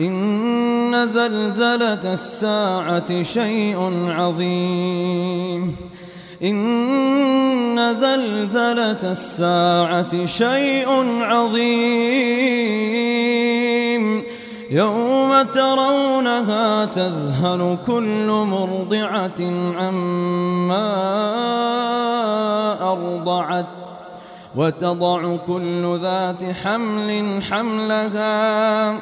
[0.00, 5.76] إن زلزلة الساعة شيء عظيم.
[6.42, 10.88] إن زلزلة الساعة شيء
[11.22, 12.52] عظيم.
[14.70, 19.40] يوم ترونها تذهل كل مرضعة
[19.76, 20.92] عما
[22.92, 23.88] أرضعت
[24.56, 28.92] وتضع كل ذات حمل حملها.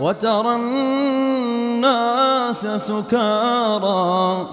[0.00, 4.46] وترى الناس سكارى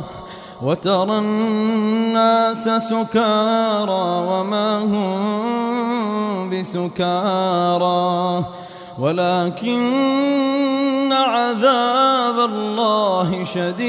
[0.61, 8.45] وترى الناس سكارى وما هم بسكارى.
[8.99, 13.85] ولكن عذاب الله شديد.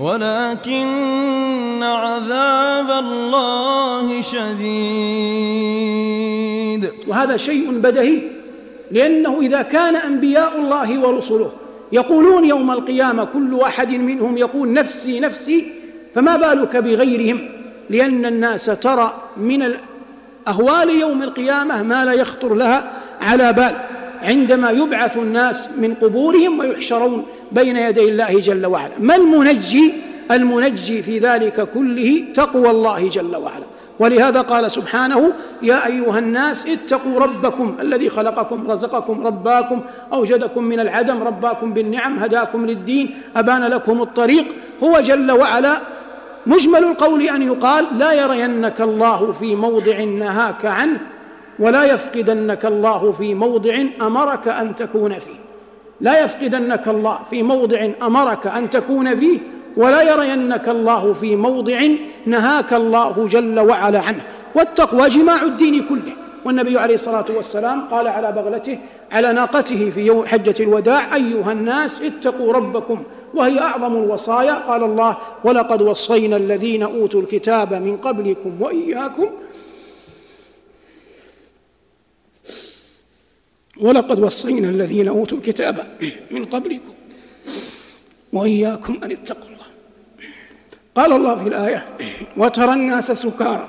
[0.00, 4.54] ولكن عذاب الله شديد.
[7.08, 8.33] وهذا شيء بدهي
[8.94, 11.52] لأنه إذا كان أنبياء الله ورسله
[11.92, 15.72] يقولون يوم القيامة كل واحد منهم يقول نفسي نفسي
[16.14, 17.48] فما بالك بغيرهم؟
[17.90, 19.74] لأن الناس ترى من
[20.48, 23.76] أهوال يوم القيامة ما لا يخطر لها على بال.
[24.22, 28.92] عندما يبعث الناس من قبورهم ويحشرون بين يدي الله جل وعلا.
[28.98, 29.94] ما المنجي؟
[30.30, 33.64] المنجي في ذلك كله تقوى الله جل وعلا.
[33.98, 39.80] ولهذا قال سبحانه يا أيها الناس اتقوا ربكم الذي خلقكم رزقكم رباكم
[40.12, 44.46] أوجدكم من العدم رباكم بالنعم هداكم للدين أبان لكم الطريق.
[44.82, 45.76] هو جل وعلا
[46.46, 50.98] مجمل القول أن يقال لا يرينك الله في موضع نهاك عنه
[51.58, 55.44] ولا يفقدنك الله في موضع أمرك أن تكون فيه.
[56.00, 59.38] لا يفقدنك الله في موضع أمرك أن تكون فيه
[59.76, 61.86] ولا يرينك الله في موضع
[62.26, 64.22] نهاك الله جل وعلا عنه.
[64.54, 66.12] والتقوى جماع الدين كله.
[66.44, 68.78] والنبي عليه الصلاة والسلام قال على بغلته
[69.12, 73.02] على ناقته في يوم حجة الوداع أيها الناس اتقوا ربكم
[73.34, 74.52] وهي أعظم الوصايا.
[74.52, 79.28] قال الله ولقد وصينا الذين أوتوا الكتاب من قبلكم وإياكم
[83.80, 85.86] ولقد وصينا الذين أوتوا الكتاب
[86.30, 86.94] من قبلكم
[88.32, 89.63] وإياكم أن اتقوا الله.
[90.96, 91.84] قال الله في الآية
[92.36, 93.66] وترى الناس سكارى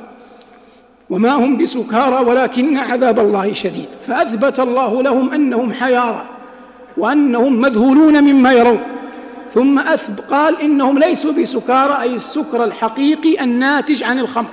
[1.09, 3.85] وما هم بسكارى ولكن عذاب الله شديد.
[4.01, 6.25] فأثبت الله لهم أنهم حيارى
[6.97, 8.79] وأنهم مذهولون مما يرون.
[9.53, 14.49] ثم أثب قال إنهم ليسوا بسكارى أي السكر الحقيقي الناتج عن الخمر.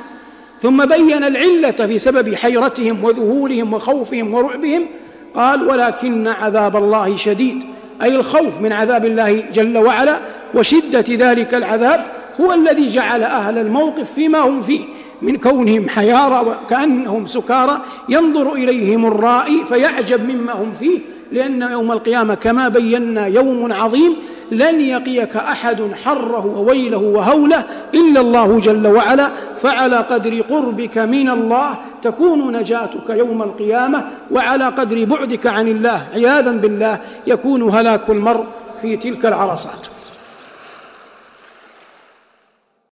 [0.62, 4.87] ثم بين العلة في سبب حيرتهم وذهولهم وخوفهم ورعبهم.
[5.34, 7.62] قال ولكن عذاب الله شديد.
[8.03, 10.19] أي الخوف من عذاب الله جل وعلا
[10.54, 14.81] وشدة ذلك العذاب هو الذي جعل أهل الموقف فيما هم فيه
[15.22, 21.00] من كونهم حيارى وكأنهم سكارى ينظر إليهم الرائي فيعجب مما هم فيه
[21.32, 24.16] لأن يوم القيامة كما بينا يوم عظيم
[24.53, 31.78] لن يقيك أحد حره وويله وهوله إلا الله جل وعلا فعلى قدر قربك من الله
[32.03, 38.44] تكون نجاتك يوم القيامة وعلى قدر بعدك عن الله عياذا بالله يكون هلاك المرء
[38.82, 39.88] في تلك العرصات.